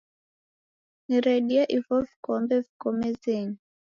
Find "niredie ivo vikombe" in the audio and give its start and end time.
1.07-2.55